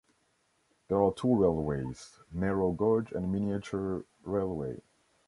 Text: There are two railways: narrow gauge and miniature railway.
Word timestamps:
There 0.87 0.99
are 0.99 1.13
two 1.13 1.35
railways: 1.35 2.21
narrow 2.33 2.71
gauge 2.71 3.11
and 3.11 3.31
miniature 3.31 4.03
railway. 4.23 4.81